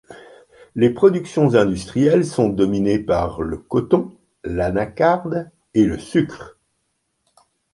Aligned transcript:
Les 0.73 0.89
productions 0.89 1.53
industrielles 1.53 2.25
sont 2.25 2.49
dominées 2.49 2.97
par 2.97 3.43
le 3.43 3.59
coton, 3.59 4.11
l'anacarde 4.43 5.51
et 5.75 5.83
le 5.85 5.99
sucre. 5.99 6.57